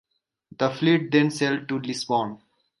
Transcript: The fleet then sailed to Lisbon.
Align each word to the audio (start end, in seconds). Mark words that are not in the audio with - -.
The 0.57 0.71
fleet 0.71 1.11
then 1.11 1.29
sailed 1.29 1.69
to 1.69 1.77
Lisbon. 1.77 2.39